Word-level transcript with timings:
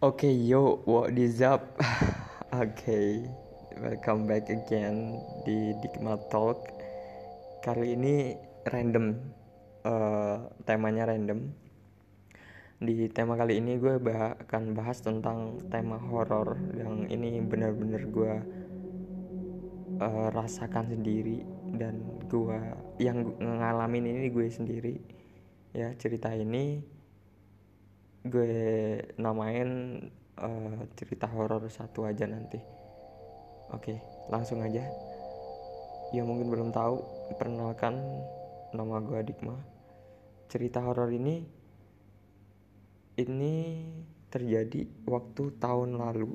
Oke 0.00 0.32
yo, 0.32 0.80
what 0.88 1.12
is 1.12 1.44
up? 1.44 1.76
Oke, 2.56 3.20
welcome 3.84 4.24
back 4.24 4.48
again 4.48 5.20
di 5.44 5.76
Dikma 5.76 6.16
Talk. 6.32 6.56
Kali 7.60 7.92
ini 7.92 8.32
random, 8.64 9.12
eh, 9.84 10.36
temanya 10.64 11.04
random. 11.04 11.52
Di 12.80 13.12
tema 13.12 13.36
kali 13.36 13.60
ini 13.60 13.76
gue 13.76 14.00
bah- 14.00 14.40
akan 14.40 14.72
bahas 14.72 15.04
tentang 15.04 15.60
tema 15.68 16.00
horor 16.00 16.56
yang 16.80 17.04
ini 17.12 17.36
benar-benar 17.44 18.00
gue 18.08 18.34
eh, 20.00 20.28
rasakan 20.32 20.84
sendiri 20.96 21.44
dan 21.76 21.94
gue 22.26 22.58
yang 22.98 23.18
ngalamin 23.38 24.04
ini 24.10 24.26
gue 24.32 24.46
sendiri. 24.48 24.94
Ya 25.76 25.94
cerita 25.94 26.32
ini 26.34 26.82
gue 28.20 28.52
namain 29.16 29.70
eh, 30.36 30.80
cerita 30.96 31.24
horor 31.30 31.64
satu 31.72 32.04
aja 32.04 32.28
nanti. 32.28 32.60
Oke, 33.70 34.02
langsung 34.28 34.60
aja. 34.60 34.82
Ya 36.10 36.26
mungkin 36.26 36.50
belum 36.50 36.74
tahu, 36.74 37.00
perkenalkan 37.38 37.96
nama 38.74 38.98
gue 39.00 39.22
Dikma. 39.22 39.56
Cerita 40.50 40.82
horor 40.82 41.14
ini 41.14 41.46
ini 43.14 43.54
terjadi 44.30 44.86
waktu 45.06 45.54
tahun 45.58 46.00
lalu 46.00 46.34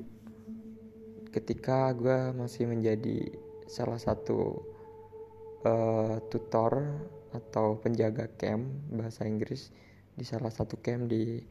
ketika 1.34 1.92
gue 1.92 2.32
masih 2.32 2.64
menjadi 2.64 3.36
salah 3.68 4.00
satu 4.00 4.64
eh, 5.66 6.16
tutor 6.32 7.04
atau 7.36 7.76
penjaga 7.76 8.30
camp 8.40 8.64
bahasa 8.88 9.28
Inggris 9.28 9.68
di 10.16 10.24
salah 10.24 10.48
satu 10.48 10.80
camp 10.80 11.12
di 11.12 11.44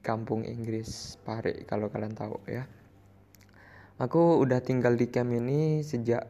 kampung 0.00 0.44
Inggris 0.44 1.20
Pare 1.22 1.64
kalau 1.68 1.92
kalian 1.92 2.16
tahu 2.16 2.36
ya. 2.48 2.64
Aku 4.00 4.40
udah 4.40 4.64
tinggal 4.64 4.96
di 4.96 5.12
camp 5.12 5.28
ini 5.32 5.84
sejak 5.84 6.24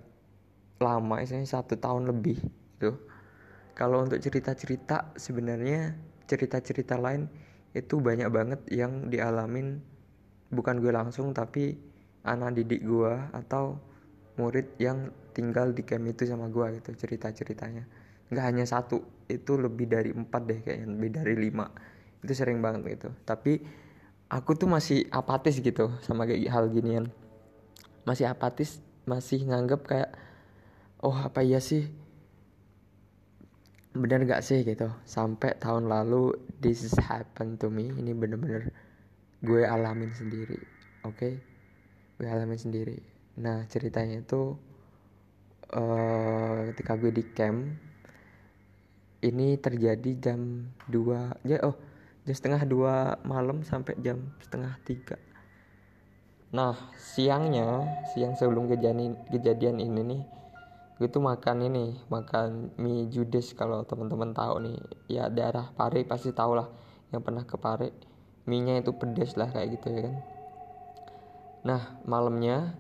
lama, 0.83 1.23
istilahnya 1.23 1.47
satu 1.47 1.79
tahun 1.79 2.11
lebih 2.11 2.43
gitu. 2.43 2.99
Kalau 3.79 4.03
untuk 4.03 4.19
cerita-cerita 4.19 5.15
sebenarnya 5.15 5.95
cerita-cerita 6.27 6.99
lain 6.99 7.31
itu 7.71 8.03
banyak 8.03 8.27
banget 8.31 8.61
yang 8.75 9.07
dialamin 9.07 9.79
bukan 10.51 10.83
gue 10.83 10.91
langsung 10.91 11.31
tapi 11.31 11.79
anak 12.27 12.59
didik 12.59 12.83
gue 12.83 13.15
atau 13.31 13.79
murid 14.35 14.75
yang 14.83 15.15
tinggal 15.31 15.71
di 15.71 15.87
camp 15.87 16.11
itu 16.11 16.27
sama 16.27 16.51
gue 16.51 16.83
gitu 16.83 16.91
cerita-ceritanya 17.07 17.87
nggak 18.31 18.45
hanya 18.47 18.67
satu 18.67 19.27
itu 19.31 19.59
lebih 19.59 19.87
dari 19.91 20.11
empat 20.11 20.43
deh 20.47 20.59
kayaknya 20.63 20.87
lebih 20.91 21.11
dari 21.23 21.35
lima 21.39 21.67
itu 22.21 22.33
sering 22.37 22.61
banget 22.61 22.99
gitu. 22.99 23.09
Tapi 23.25 23.61
aku 24.29 24.55
tuh 24.57 24.69
masih 24.69 25.09
apatis 25.11 25.59
gitu 25.61 25.93
sama 26.05 26.29
kayak 26.29 26.49
hal 26.53 26.69
ginian. 26.69 27.09
Masih 28.05 28.29
apatis 28.29 28.81
masih 29.09 29.45
nganggep 29.49 29.81
kayak 29.85 30.11
oh 31.01 31.17
apa 31.17 31.41
iya 31.41 31.59
sih? 31.59 31.89
Bener 33.91 34.23
gak 34.23 34.47
sih? 34.47 34.63
gitu. 34.63 34.87
Sampai 35.03 35.59
tahun 35.59 35.91
lalu 35.91 36.37
this 36.63 36.87
is 36.87 36.95
happen 37.01 37.59
to 37.59 37.67
me. 37.73 37.91
Ini 37.91 38.15
bener-bener 38.15 38.71
gue 39.41 39.63
alamin 39.65 40.13
sendiri 40.13 40.61
oke? 41.05 41.17
Okay? 41.17 41.33
gue 42.21 42.29
alamin 42.29 42.61
sendiri. 42.61 43.01
Nah 43.41 43.65
ceritanya 43.73 44.21
itu 44.21 44.53
uh, 45.73 46.59
ketika 46.69 47.01
gue 47.01 47.13
di 47.17 47.25
camp 47.33 47.65
ini 49.25 49.57
terjadi 49.57 50.11
jam 50.21 50.69
2 50.89 51.49
ya 51.49 51.61
oh 51.65 51.77
jam 52.29 52.35
setengah 52.37 52.63
dua 52.69 53.17
malam 53.25 53.65
sampai 53.65 53.97
jam 54.01 54.21
setengah 54.45 54.77
tiga. 54.85 55.17
Nah 56.51 56.75
siangnya 56.99 57.87
siang 58.11 58.35
sebelum 58.35 58.67
kejadian 58.67 59.15
kejadian 59.31 59.79
ini 59.79 60.03
nih 60.03 60.23
gue 61.01 61.09
tuh 61.09 61.25
makan 61.25 61.65
ini 61.65 61.97
makan 62.13 62.77
mie 62.77 63.09
judes 63.09 63.57
kalau 63.57 63.87
teman-teman 63.89 64.37
tahu 64.37 64.61
nih. 64.69 64.77
Ya 65.09 65.33
daerah 65.33 65.73
Pare 65.73 66.05
pasti 66.05 66.29
tahu 66.35 66.61
lah 66.61 66.69
yang 67.09 67.25
pernah 67.25 67.47
ke 67.49 67.57
Pare. 67.57 67.89
Mie 68.45 68.83
itu 68.83 68.93
pedes 68.93 69.39
lah 69.39 69.49
kayak 69.49 69.81
gitu 69.81 69.89
ya 69.95 70.01
kan. 70.11 70.17
Nah 71.65 71.83
malamnya 72.05 72.77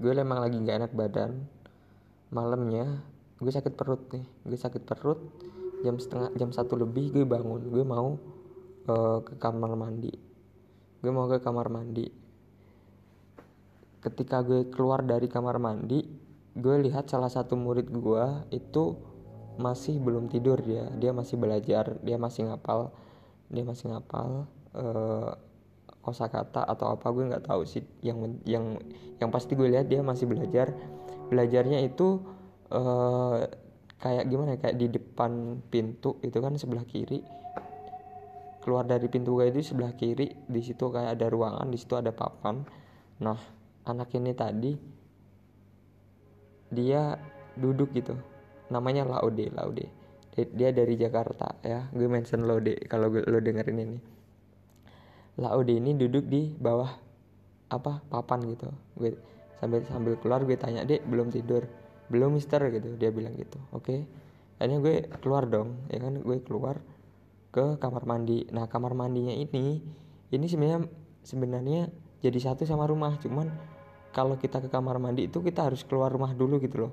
gue 0.00 0.08
emang 0.16 0.40
lagi 0.40 0.56
gak 0.56 0.88
enak 0.88 0.92
badan. 0.96 1.44
Malamnya 2.32 3.04
gue 3.36 3.52
sakit 3.52 3.76
perut 3.76 4.08
nih 4.14 4.24
gue 4.48 4.56
sakit 4.56 4.82
perut 4.88 5.20
jam 5.84 5.96
setengah 6.00 6.32
jam 6.38 6.48
satu 6.54 6.80
lebih 6.80 7.12
gue 7.12 7.28
bangun. 7.28 7.60
Gue 7.68 7.84
mau 7.84 8.16
ke 9.24 9.34
kamar 9.40 9.72
mandi. 9.74 10.12
Gue 11.00 11.12
mau 11.12 11.26
ke 11.28 11.40
kamar 11.40 11.72
mandi. 11.72 12.06
Ketika 14.00 14.40
gue 14.40 14.68
keluar 14.72 15.04
dari 15.04 15.28
kamar 15.28 15.60
mandi 15.60 16.00
gue 16.50 16.76
lihat 16.82 17.06
salah 17.06 17.30
satu 17.30 17.54
murid 17.54 17.88
gue 17.92 18.24
itu 18.52 18.96
masih 19.60 20.00
belum 20.00 20.28
tidur 20.32 20.60
dia. 20.60 20.88
Dia 20.96 21.12
masih 21.12 21.36
belajar 21.36 21.96
dia 22.00 22.16
masih 22.16 22.48
ngapal 22.48 22.92
dia 23.50 23.66
masih 23.66 23.90
ngapal 23.90 24.46
uh, 24.78 25.34
kosakata 26.00 26.64
atau 26.64 26.96
apa 26.96 27.06
gue 27.12 27.24
nggak 27.28 27.44
tahu 27.48 27.62
sih. 27.68 27.84
Yang 28.00 28.40
yang 28.48 28.80
yang 29.20 29.30
pasti 29.32 29.56
gue 29.56 29.68
lihat 29.68 29.88
dia 29.88 30.00
masih 30.00 30.28
belajar. 30.28 30.72
Belajarnya 31.28 31.84
itu 31.84 32.24
uh, 32.72 33.46
kayak 34.00 34.24
gimana 34.32 34.56
kayak 34.56 34.80
di 34.80 34.88
depan 34.88 35.60
pintu 35.68 36.16
itu 36.24 36.40
kan 36.40 36.56
sebelah 36.56 36.88
kiri 36.88 37.20
keluar 38.60 38.84
dari 38.84 39.08
pintu 39.08 39.40
gue 39.40 39.48
itu 39.48 39.72
sebelah 39.72 39.96
kiri 39.96 40.28
di 40.46 40.60
situ 40.60 40.92
kayak 40.92 41.16
ada 41.16 41.26
ruangan 41.32 41.66
di 41.72 41.78
situ 41.80 41.96
ada 41.96 42.12
papan. 42.12 42.60
Nah 43.24 43.40
anak 43.88 44.12
ini 44.14 44.32
tadi 44.36 44.72
dia 46.70 47.16
duduk 47.56 47.90
gitu. 47.96 48.14
Namanya 48.70 49.08
Laude 49.08 49.48
Laude. 49.50 49.86
Dia 50.36 50.70
dari 50.70 50.94
Jakarta 50.94 51.58
ya. 51.64 51.88
Gue 51.90 52.06
mention 52.06 52.46
Laude 52.46 52.76
kalau 52.86 53.10
lo 53.10 53.38
dengerin 53.40 53.78
ini. 53.80 53.98
Laude 55.40 55.72
ini 55.72 55.96
duduk 55.96 56.28
di 56.28 56.52
bawah 56.54 56.92
apa 57.72 58.04
papan 58.12 58.44
gitu. 58.44 58.68
Gue 58.94 59.16
sambil 59.58 59.84
sambil 59.88 60.14
keluar 60.20 60.44
gue 60.44 60.56
tanya 60.60 60.84
dek 60.84 61.08
belum 61.08 61.32
tidur? 61.32 61.64
Belum 62.12 62.36
mister 62.36 62.60
gitu. 62.68 62.94
Dia 63.00 63.08
bilang 63.08 63.34
gitu. 63.40 63.56
Oke. 63.72 63.84
Okay. 63.84 64.00
akhirnya 64.60 64.78
gue 64.84 64.96
keluar 65.24 65.48
dong 65.48 65.88
ya 65.88 65.98
kan? 66.04 66.20
Gue 66.20 66.44
keluar 66.44 66.76
ke 67.50 67.76
kamar 67.82 68.06
mandi. 68.06 68.46
Nah 68.54 68.70
kamar 68.70 68.94
mandinya 68.94 69.34
ini 69.34 69.82
ini 70.30 70.46
sebenarnya 70.46 70.86
sebenarnya 71.26 71.80
jadi 72.22 72.38
satu 72.38 72.62
sama 72.64 72.86
rumah. 72.86 73.18
Cuman 73.18 73.50
kalau 74.14 74.38
kita 74.38 74.62
ke 74.62 74.68
kamar 74.70 74.98
mandi 75.02 75.26
itu 75.26 75.42
kita 75.42 75.66
harus 75.70 75.82
keluar 75.82 76.10
rumah 76.10 76.34
dulu 76.34 76.62
gitu 76.62 76.86
loh. 76.86 76.92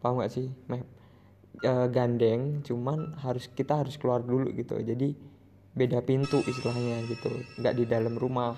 Paham 0.00 0.24
gak 0.24 0.32
sih 0.32 0.48
map 0.68 0.84
e, 1.60 1.72
gandeng 1.92 2.64
cuman 2.64 3.20
harus 3.20 3.48
kita 3.52 3.84
harus 3.84 4.00
keluar 4.00 4.24
dulu 4.24 4.48
gitu. 4.56 4.80
Jadi 4.80 5.12
beda 5.70 6.02
pintu 6.02 6.42
istilahnya 6.50 7.06
gitu 7.06 7.30
nggak 7.60 7.74
di 7.76 7.84
dalam 7.84 8.16
rumah. 8.16 8.56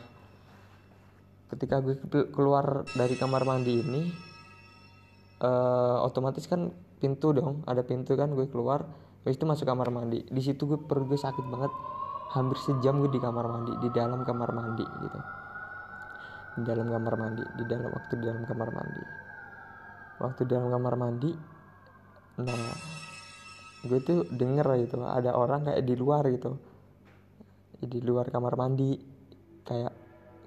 Ketika 1.51 1.85
gue 1.85 2.01
keluar 2.33 2.89
dari 2.97 3.19
kamar 3.19 3.43
mandi 3.43 3.83
ini 3.83 4.03
e, 5.43 5.51
otomatis 6.07 6.47
kan 6.47 6.71
pintu 7.03 7.35
dong 7.35 7.67
ada 7.67 7.83
pintu 7.83 8.15
kan 8.15 8.31
gue 8.31 8.47
keluar 8.47 8.87
habis 9.23 9.39
itu 9.39 9.47
masuk 9.47 9.67
kamar 9.67 9.89
mandi. 9.95 10.27
Di 10.27 10.43
situ 10.43 10.67
gue 10.67 10.79
perut 10.83 11.07
gue 11.07 11.19
sakit 11.19 11.47
banget. 11.47 11.73
Hampir 12.35 12.59
sejam 12.59 12.99
gue 12.99 13.11
di 13.13 13.21
kamar 13.23 13.47
mandi 13.47 13.73
di 13.79 13.89
dalam 13.95 14.27
kamar 14.27 14.51
mandi 14.51 14.83
gitu. 14.83 15.21
Di 16.59 16.63
dalam 16.67 16.91
kamar 16.91 17.15
mandi 17.15 17.45
di 17.55 17.65
dalam 17.71 17.91
waktu 17.93 18.13
di 18.19 18.25
dalam 18.27 18.43
kamar 18.43 18.69
mandi. 18.75 19.03
Waktu 20.19 20.41
di 20.47 20.51
dalam 20.51 20.69
kamar 20.71 20.95
mandi 20.99 21.33
nah 22.33 22.73
gue 23.83 23.99
tuh 24.01 24.25
denger 24.33 24.89
gitu 24.89 25.05
ada 25.05 25.37
orang 25.37 25.71
kayak 25.71 25.83
di 25.87 25.95
luar 25.95 26.27
gitu. 26.27 26.59
Di 27.79 27.99
luar 28.03 28.27
kamar 28.27 28.59
mandi 28.59 28.99
kayak 29.63 29.93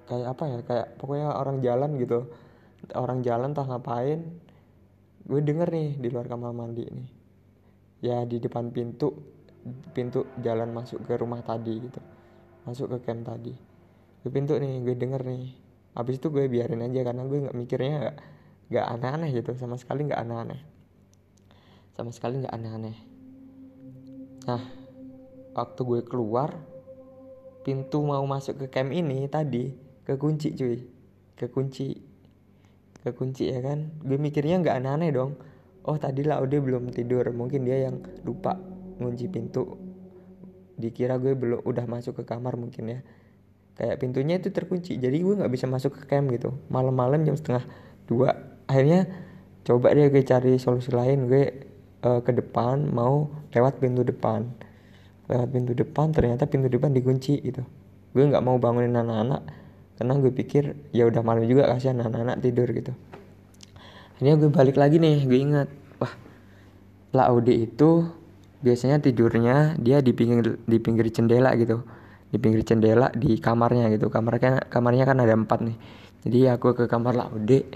kayak 0.06 0.26
apa 0.36 0.44
ya 0.52 0.58
kayak 0.66 0.86
pokoknya 1.00 1.32
orang 1.32 1.64
jalan 1.64 1.96
gitu. 1.96 2.28
Orang 2.92 3.24
jalan 3.24 3.56
tak 3.56 3.72
ngapain. 3.72 4.20
Gue 5.24 5.40
denger 5.40 5.72
nih 5.72 5.88
di 5.96 6.08
luar 6.12 6.28
kamar 6.28 6.52
mandi 6.52 6.84
nih 6.84 7.16
ya 8.04 8.28
di 8.28 8.36
depan 8.36 8.68
pintu 8.72 9.12
pintu 9.90 10.28
jalan 10.38 10.70
masuk 10.70 11.02
ke 11.02 11.14
rumah 11.18 11.42
tadi 11.42 11.74
gitu. 11.82 12.00
Masuk 12.66 12.92
ke 12.96 12.98
camp 13.10 13.26
tadi. 13.26 13.54
Ke 14.22 14.28
pintu 14.30 14.58
nih 14.58 14.82
gue 14.82 14.94
denger 14.94 15.22
nih. 15.26 15.54
Habis 15.96 16.20
itu 16.20 16.28
gue 16.28 16.44
biarin 16.46 16.84
aja 16.84 17.00
karena 17.02 17.22
gue 17.24 17.38
nggak 17.48 17.56
mikirnya 17.56 17.94
gak, 17.98 18.16
gak 18.70 18.86
aneh-aneh 18.98 19.30
gitu. 19.32 19.50
Sama 19.58 19.80
sekali 19.80 20.06
nggak 20.06 20.20
aneh-aneh. 20.22 20.60
Sama 21.96 22.10
sekali 22.12 22.44
nggak 22.44 22.54
aneh-aneh. 22.54 22.96
Nah 24.46 24.62
waktu 25.56 25.80
gue 25.82 26.00
keluar 26.04 26.52
pintu 27.64 28.04
mau 28.04 28.22
masuk 28.28 28.60
ke 28.62 28.66
camp 28.70 28.92
ini 28.92 29.26
tadi 29.26 29.72
kekunci 30.06 30.54
cuy. 30.54 30.78
Kekunci. 31.34 31.88
Kekunci 33.02 33.44
ya 33.50 33.58
kan? 33.62 33.90
Gue 34.02 34.18
mikirnya 34.18 34.62
nggak 34.62 34.76
aneh-aneh 34.82 35.10
dong 35.10 35.32
oh 35.86 35.96
tadi 35.96 36.26
lah 36.26 36.42
udah 36.42 36.58
belum 36.58 36.90
tidur. 36.90 37.26
Mungkin 37.30 37.64
dia 37.66 37.88
yang 37.88 38.02
lupa 38.26 38.58
ngunci 38.98 39.26
pintu. 39.30 39.78
Dikira 40.76 41.16
gue 41.16 41.32
belum 41.32 41.64
udah 41.64 41.84
masuk 41.88 42.20
ke 42.20 42.24
kamar 42.28 42.58
mungkin 42.60 42.84
ya. 42.92 43.00
Kayak 43.76 43.96
pintunya 44.00 44.40
itu 44.40 44.52
terkunci 44.52 44.96
jadi 44.96 45.16
gue 45.16 45.34
nggak 45.40 45.52
bisa 45.52 45.70
masuk 45.70 45.96
ke 45.96 46.02
camp 46.10 46.28
gitu. 46.34 46.52
Malam-malam 46.68 47.22
jam 47.24 47.38
setengah 47.38 47.64
dua. 48.04 48.34
Akhirnya 48.66 49.08
coba 49.64 49.94
deh 49.94 50.10
gue 50.10 50.22
cari 50.26 50.58
solusi 50.60 50.92
lain. 50.92 51.30
Gue 51.30 51.44
uh, 52.04 52.20
ke 52.20 52.34
depan 52.34 52.90
mau 52.90 53.30
lewat 53.54 53.80
pintu 53.80 54.04
depan. 54.04 54.44
Lewat 55.30 55.48
pintu 55.54 55.72
depan 55.72 56.12
ternyata 56.12 56.44
pintu 56.50 56.68
depan 56.68 56.92
dikunci 56.92 57.40
gitu. 57.40 57.62
Gue 58.12 58.24
nggak 58.26 58.42
mau 58.44 58.58
bangunin 58.60 58.92
anak-anak 58.92 59.66
karena 59.96 60.12
gue 60.20 60.32
pikir 60.32 60.76
ya 60.92 61.08
udah 61.08 61.24
malam 61.24 61.48
juga 61.48 61.72
kasihan 61.72 61.96
anak-anak 62.04 62.44
tidur 62.44 62.68
gitu 62.68 62.92
akhirnya 64.16 64.34
gue 64.40 64.50
balik 64.50 64.76
lagi 64.80 64.96
nih 64.96 65.28
gue 65.28 65.38
ingat. 65.38 65.68
Wah 66.00 66.12
Laude 67.12 67.52
itu 67.52 68.08
biasanya 68.64 68.98
tidurnya 69.04 69.76
dia 69.76 70.00
di 70.00 70.16
pinggir 70.16 70.56
di 70.64 70.78
pinggir 70.80 71.12
jendela 71.12 71.52
gitu. 71.60 71.84
Di 72.32 72.40
pinggir 72.40 72.64
jendela 72.64 73.12
di 73.12 73.36
kamarnya 73.36 73.92
gitu. 73.92 74.08
Kamarnya 74.08 74.72
kamarnya 74.72 75.04
kan 75.04 75.20
ada 75.20 75.36
empat 75.36 75.60
nih. 75.60 75.76
Jadi 76.24 76.38
aku 76.48 76.72
ke 76.72 76.84
kamar 76.88 77.14
Laude 77.14 77.68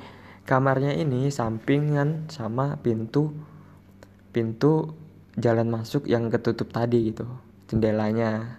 kamarnya 0.49 0.97
ini 0.97 1.31
sampingan 1.31 2.27
sama 2.33 2.81
pintu 2.81 3.31
pintu 4.35 4.97
jalan 5.39 5.71
masuk 5.71 6.11
yang 6.11 6.27
ketutup 6.33 6.73
tadi 6.73 7.13
gitu 7.13 7.29
jendelanya. 7.71 8.59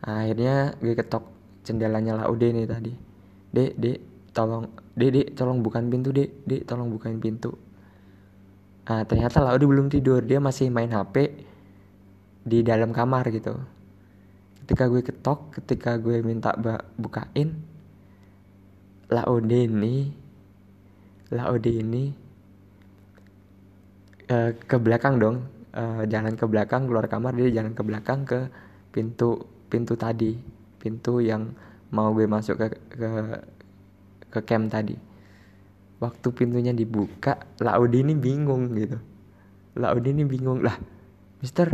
Nah, 0.00 0.24
akhirnya 0.24 0.72
gue 0.80 0.96
ketok 0.96 1.28
jendelanya 1.66 2.24
Laude 2.24 2.48
nih 2.48 2.64
tadi. 2.64 2.92
Dek 3.50 3.72
dek 3.76 3.98
tolong 4.40 4.64
dek 4.96 5.36
tolong 5.36 5.60
bukan 5.60 5.92
pintu 5.92 6.08
dek 6.16 6.30
dek 6.48 6.64
tolong 6.64 6.88
bukain 6.88 7.20
pintu 7.20 7.52
Nah, 8.90 9.06
ternyata 9.06 9.38
Laude 9.38 9.70
belum 9.70 9.86
tidur, 9.86 10.18
dia 10.18 10.42
masih 10.42 10.66
main 10.66 10.90
HP 10.90 11.30
di 12.42 12.58
dalam 12.66 12.90
kamar 12.90 13.30
gitu. 13.30 13.54
Ketika 14.66 14.90
gue 14.90 14.98
ketok, 15.06 15.54
ketika 15.62 15.94
gue 15.94 16.18
minta 16.26 16.58
bukain, 16.98 17.54
Laude 19.06 19.46
ini, 19.46 20.10
Laude 21.30 21.70
ini 21.70 22.10
uh, 24.26 24.58
ke 24.58 24.76
belakang 24.82 25.22
dong, 25.22 25.46
uh, 25.70 26.02
jalan 26.10 26.34
ke 26.34 26.50
belakang, 26.50 26.90
keluar 26.90 27.06
kamar, 27.06 27.38
dia 27.38 27.62
jalan 27.62 27.70
ke 27.70 27.86
belakang 27.86 28.26
ke 28.26 28.50
pintu 28.90 29.38
pintu 29.70 29.94
tadi, 29.94 30.34
pintu 30.82 31.22
yang 31.22 31.54
mau 31.94 32.10
gue 32.10 32.26
masuk 32.26 32.58
ke 32.58 32.66
ke 32.90 33.10
ke 34.30 34.40
camp 34.46 34.70
tadi. 34.70 34.94
Waktu 36.00 36.28
pintunya 36.32 36.72
dibuka 36.72 37.36
Laudi 37.60 38.00
ini 38.00 38.16
bingung 38.16 38.72
gitu. 38.72 38.96
Laudi 39.76 40.16
ini 40.16 40.24
bingung 40.24 40.64
lah 40.64 40.74
Mister 41.44 41.68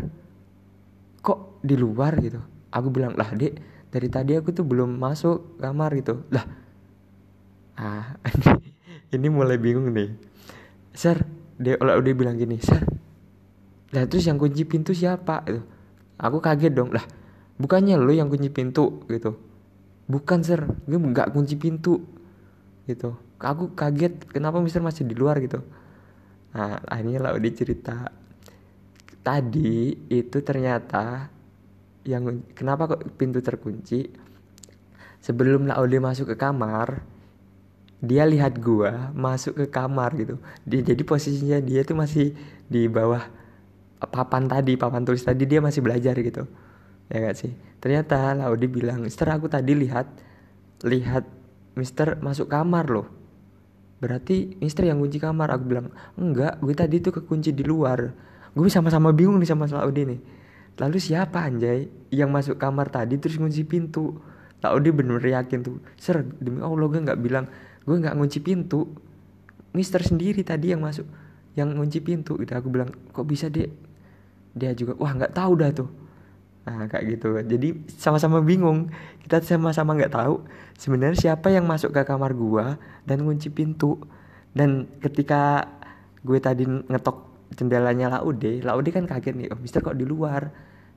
kok 1.22 1.62
di 1.62 1.78
luar 1.78 2.18
gitu? 2.18 2.42
Aku 2.74 2.90
bilang 2.90 3.14
lah 3.14 3.30
dek 3.30 3.54
dari 3.94 4.08
tadi 4.10 4.34
aku 4.34 4.50
tuh 4.50 4.66
belum 4.66 4.98
masuk 4.98 5.62
kamar 5.62 5.94
gitu. 5.94 6.26
Lah 6.34 6.44
ah 7.78 8.18
ini 9.14 9.28
mulai 9.30 9.60
bingung 9.62 9.92
nih. 9.94 10.10
Sir 10.90 11.22
dia 11.60 11.78
Laudi 11.78 12.10
bilang 12.16 12.34
gini 12.34 12.58
Sir 12.58 12.82
lah 13.94 14.04
terus 14.10 14.26
yang 14.26 14.40
kunci 14.40 14.66
pintu 14.66 14.90
siapa? 14.90 15.46
Itu 15.46 15.62
aku 16.18 16.42
kaget 16.42 16.74
dong 16.74 16.90
lah 16.90 17.04
bukannya 17.62 17.94
lo 17.94 18.10
yang 18.10 18.26
kunci 18.26 18.50
pintu? 18.50 19.06
Gitu. 19.06 19.38
Bukan 20.06 20.42
sir 20.42 20.66
gue 20.86 20.98
nggak 20.98 21.30
kunci 21.34 21.54
pintu 21.54 22.15
gitu. 22.86 23.18
Aku 23.36 23.74
kaget 23.76 24.30
kenapa 24.32 24.62
Mister 24.62 24.80
masih 24.80 25.04
di 25.04 25.12
luar 25.12 25.42
gitu. 25.42 25.60
Nah 26.56 26.80
akhirnya 26.88 27.20
lah 27.20 27.32
udah 27.36 27.52
cerita 27.52 28.08
tadi 29.20 29.92
itu 30.08 30.38
ternyata 30.40 31.28
yang 32.06 32.46
kenapa 32.54 32.96
kok 32.96 33.02
pintu 33.18 33.42
terkunci? 33.42 34.06
Sebelum 35.18 35.66
Laude 35.66 35.98
masuk 35.98 36.32
ke 36.32 36.36
kamar 36.38 37.02
dia 37.98 38.22
lihat 38.22 38.62
gua 38.62 39.10
masuk 39.10 39.58
ke 39.58 39.66
kamar 39.66 40.14
gitu. 40.14 40.38
Dia 40.62 40.80
jadi 40.86 41.02
posisinya 41.02 41.58
dia 41.58 41.82
tuh 41.82 41.98
masih 41.98 42.32
di 42.70 42.86
bawah 42.86 43.26
papan 43.98 44.46
tadi 44.46 44.78
papan 44.78 45.02
tulis 45.02 45.26
tadi 45.26 45.42
dia 45.48 45.58
masih 45.58 45.82
belajar 45.82 46.14
gitu. 46.14 46.46
Ya 47.10 47.22
gak 47.22 47.36
sih? 47.38 47.50
Ternyata 47.82 48.38
Laude 48.38 48.66
bilang 48.70 49.02
Mister 49.02 49.26
aku 49.26 49.50
tadi 49.50 49.74
lihat 49.74 50.06
lihat 50.86 51.26
Mister 51.76 52.17
masuk 52.25 52.49
kamar 52.49 52.88
loh. 52.88 53.06
Berarti 54.00 54.56
Mister 54.58 54.88
yang 54.88 54.99
kunci 54.99 55.20
kamar. 55.20 55.52
Aku 55.52 55.64
bilang 55.69 55.93
enggak 56.17 56.56
gue 56.64 56.75
tadi 56.75 57.05
tuh 57.05 57.20
kekunci 57.20 57.52
di 57.52 57.62
luar. 57.62 58.11
Gue 58.56 58.73
sama-sama 58.73 59.12
bingung 59.12 59.37
nih 59.37 59.49
sama 59.52 59.69
Saudi 59.69 60.08
nih. 60.08 60.20
Lalu 60.81 60.99
siapa 61.00 61.44
anjay 61.44 61.88
yang 62.12 62.32
masuk 62.32 62.56
kamar 62.56 62.88
tadi 62.88 63.20
terus 63.20 63.37
kunci 63.37 63.64
pintu? 63.69 64.17
Saudi 64.64 64.88
bener 64.88 65.20
yakin 65.20 65.61
tuh. 65.61 65.84
Ser 66.00 66.25
demi 66.40 66.64
Allah 66.64 66.88
gue 66.88 67.00
nggak 67.05 67.20
bilang 67.20 67.44
gue 67.84 67.96
nggak 67.96 68.17
ngunci 68.17 68.40
pintu. 68.40 68.88
Mister 69.76 70.00
sendiri 70.00 70.40
tadi 70.40 70.73
yang 70.73 70.81
masuk 70.81 71.05
yang 71.52 71.76
ngunci 71.76 72.00
pintu. 72.00 72.40
Gitu 72.40 72.56
aku 72.56 72.73
bilang 72.73 72.88
kok 73.12 73.28
bisa 73.28 73.52
deh 73.52 73.69
dia 74.56 74.73
juga 74.73 74.96
wah 74.96 75.12
nggak 75.12 75.37
tahu 75.37 75.52
dah 75.61 75.69
tuh 75.69 75.88
Nah 76.66 76.90
kayak 76.90 77.04
gitu. 77.16 77.38
Jadi 77.38 77.86
sama-sama 77.94 78.42
bingung. 78.42 78.90
Kita 79.22 79.42
sama-sama 79.42 79.98
nggak 79.98 80.14
tahu 80.14 80.46
Sebenarnya 80.78 81.18
siapa 81.18 81.50
yang 81.50 81.66
masuk 81.66 81.90
ke 81.90 82.02
kamar 82.06 82.34
gua 82.34 82.78
Dan 83.06 83.22
ngunci 83.22 83.54
pintu. 83.54 84.02
Dan 84.50 84.90
ketika 84.98 85.62
gue 86.26 86.42
tadi 86.42 86.66
ngetok 86.66 87.48
jendelanya 87.54 88.18
Laude 88.18 88.64
Laude 88.64 88.90
kan 88.90 89.06
kaget 89.06 89.36
nih 89.38 89.46
Oh 89.54 89.58
mister 89.62 89.78
kok 89.78 89.94
di 89.94 90.02
luar? 90.02 90.50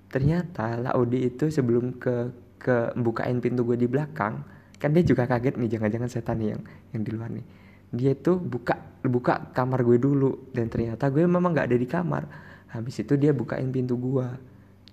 Ternyata 0.10 0.80
Laude 0.82 1.20
itu 1.22 1.54
sebelum 1.54 2.02
ke 2.02 2.34
ke 2.60 2.92
bukain 2.98 3.38
pintu 3.40 3.62
gue 3.68 3.78
di 3.78 3.86
belakang 3.86 4.42
Kan 4.80 4.96
dia 4.96 5.06
juga 5.06 5.30
kaget 5.30 5.60
nih 5.60 5.70
Jangan-jangan 5.78 6.10
setan 6.10 6.42
nih 6.42 6.56
yang 6.56 6.62
yang 6.98 7.02
di 7.06 7.12
luar 7.14 7.30
nih. 7.30 7.46
Dia 7.94 8.14
tuh 8.18 8.42
buka 8.42 8.80
buka 9.06 9.54
kamar 9.54 9.86
gue 9.86 10.02
dulu 10.02 10.50
Dan 10.56 10.72
ternyata 10.72 11.12
gue 11.14 11.22
memang 11.30 11.54
nggak 11.54 11.68
ada 11.70 11.78
di 11.78 11.88
kamar. 11.88 12.24
Habis 12.70 13.02
itu 13.06 13.18
dia 13.18 13.34
bukain 13.34 13.70
pintu 13.74 13.98
gua 13.98 14.38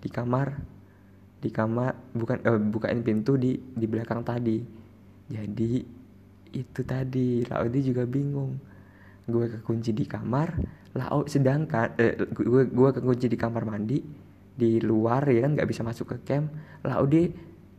di 0.06 0.10
kamar. 0.14 0.48
Di 1.42 1.50
kamar 1.50 2.14
bukan 2.14 2.38
eh, 2.46 2.62
bukain 2.70 3.02
pintu 3.02 3.34
di 3.34 3.58
di 3.58 3.86
belakang 3.90 4.22
tadi. 4.22 4.62
Jadi 5.26 5.82
itu 6.54 6.80
tadi 6.86 7.42
Laudi 7.50 7.80
juga 7.82 8.06
bingung. 8.06 8.54
Gue 9.26 9.50
kekunci 9.50 9.90
di 9.90 10.06
kamar 10.06 10.54
Lau 10.96 11.28
sedangkan 11.28 11.92
eh, 12.00 12.16
gue 12.16 12.62
gue 12.72 12.90
kekunci 12.94 13.28
di 13.28 13.36
kamar 13.36 13.68
mandi 13.68 14.00
di 14.56 14.80
luar 14.80 15.28
ya 15.28 15.44
kan 15.44 15.52
nggak 15.52 15.68
bisa 15.68 15.84
masuk 15.84 16.16
ke 16.16 16.16
camp. 16.24 16.48
Laudi 16.80 17.28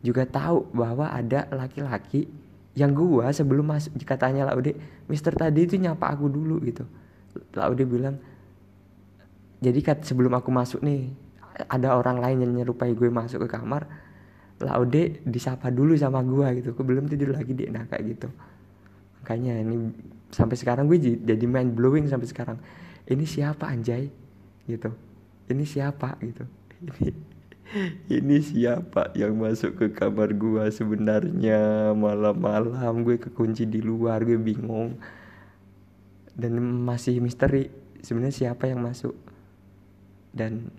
juga 0.06 0.30
tahu 0.30 0.70
bahwa 0.78 1.10
ada 1.10 1.50
laki-laki 1.50 2.30
yang 2.78 2.94
gue 2.94 3.26
sebelum 3.34 3.74
masuk 3.74 3.98
katanya 4.06 4.54
Laude 4.54 4.78
Mister 5.10 5.34
tadi 5.34 5.66
itu 5.66 5.82
nyapa 5.82 6.14
aku 6.14 6.30
dulu 6.30 6.62
gitu. 6.62 6.86
Laude 7.58 7.82
bilang 7.90 8.22
jadi 9.58 9.82
kat 9.82 10.06
sebelum 10.06 10.38
aku 10.38 10.54
masuk 10.54 10.86
nih 10.86 11.10
ada 11.66 11.98
orang 11.98 12.22
lain 12.22 12.38
yang 12.46 12.54
nyerupai 12.62 12.94
gue 12.94 13.10
masuk 13.10 13.50
ke 13.50 13.58
kamar 13.58 13.90
Laude 14.58 15.22
disapa 15.22 15.70
dulu 15.70 15.94
sama 15.94 16.26
gue 16.26 16.62
gitu. 16.62 16.74
Gue 16.74 16.86
belum 16.86 17.06
tidur 17.06 17.30
lagi 17.38 17.54
deh 17.54 17.70
nah 17.70 17.86
kayak 17.86 18.04
gitu. 18.18 18.28
Makanya 19.22 19.62
ini 19.62 19.94
sampai 20.34 20.58
sekarang 20.58 20.90
gue 20.90 20.98
jadi 20.98 21.46
main 21.46 21.70
blowing 21.70 22.10
sampai 22.10 22.26
sekarang. 22.26 22.58
Ini 23.06 23.24
siapa 23.30 23.70
anjay? 23.70 24.10
Gitu. 24.66 24.90
Ini 25.54 25.64
siapa? 25.64 26.18
Gitu. 26.18 26.44
Ini 26.82 27.14
ini 28.18 28.38
siapa 28.42 29.14
yang 29.14 29.38
masuk 29.38 29.78
ke 29.78 29.88
kamar 29.94 30.34
gue 30.34 30.66
sebenarnya 30.74 31.94
malam-malam? 31.94 33.06
Gue 33.06 33.22
kekunci 33.22 33.70
di 33.70 33.86
luar 33.86 34.26
gue 34.26 34.42
bingung. 34.42 34.98
Dan 36.34 36.58
masih 36.82 37.22
misteri 37.22 37.70
sebenarnya 38.02 38.50
siapa 38.50 38.66
yang 38.66 38.82
masuk? 38.82 39.14
Dan 40.34 40.70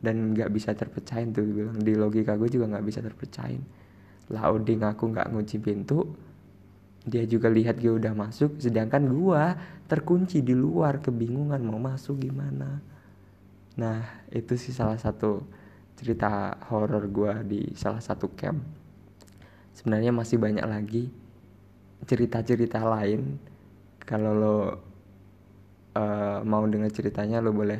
dan 0.00 0.36
nggak 0.36 0.52
bisa 0.52 0.72
terpecahin 0.76 1.32
tuh 1.32 1.44
bilang. 1.46 1.78
Di 1.80 1.92
logika 1.96 2.36
gue 2.36 2.48
juga 2.52 2.68
nggak 2.76 2.86
bisa 2.86 3.00
terpecahin. 3.00 3.62
Laudi 4.32 4.74
ngaku 4.78 5.04
nggak 5.14 5.28
ngunci 5.30 5.56
pintu 5.62 6.02
dia 7.06 7.22
juga 7.22 7.46
lihat 7.46 7.78
gue 7.78 7.94
udah 8.02 8.10
masuk 8.18 8.58
sedangkan 8.58 9.06
gue 9.06 9.42
terkunci 9.86 10.42
di 10.42 10.58
luar 10.58 10.98
kebingungan 10.98 11.62
mau 11.62 11.78
masuk 11.78 12.18
gimana. 12.18 12.82
Nah 13.78 14.26
itu 14.34 14.58
sih 14.58 14.74
salah 14.74 14.98
satu 14.98 15.46
cerita 15.94 16.58
horor 16.66 17.06
gue 17.06 17.32
di 17.46 17.60
salah 17.78 18.02
satu 18.02 18.34
camp. 18.34 18.58
Sebenarnya 19.70 20.10
masih 20.10 20.42
banyak 20.42 20.66
lagi 20.66 21.06
cerita-cerita 22.02 22.82
lain. 22.82 23.38
Kalau 24.02 24.32
lo 24.34 24.58
uh, 24.58 24.66
mau 26.42 26.66
dengar 26.66 26.90
ceritanya 26.90 27.38
lo 27.38 27.54
boleh 27.54 27.78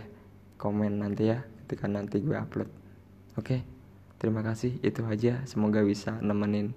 komen 0.55 1.03
nanti 1.03 1.35
ya 1.35 1.43
ketika 1.67 1.91
nanti 1.91 2.23
gue 2.23 2.39
upload. 2.39 2.71
Oke? 3.35 3.43
Okay? 3.43 3.61
terima 4.17 4.41
kasih. 4.47 4.79
Itu 4.81 5.05
aja. 5.05 5.43
Semoga 5.45 5.83
bisa 5.83 6.17
nemenin 6.23 6.73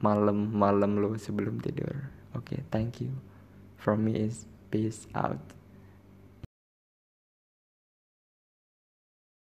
malam-malam 0.00 0.98
lo 0.98 1.14
sebelum 1.20 1.60
tidur. 1.60 2.08
Oke 2.34 2.58
okay, 2.58 2.60
thank 2.72 3.02
you. 3.04 3.12
From 3.78 4.06
me 4.06 4.16
is 4.16 4.48
peace 4.72 5.06
out 5.14 5.57